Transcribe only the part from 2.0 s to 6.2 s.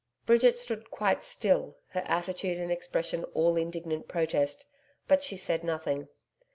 attitude and expression all indignant protest, but she said nothing.